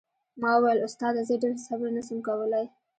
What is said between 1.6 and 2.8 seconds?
صبر نه سم کولاى.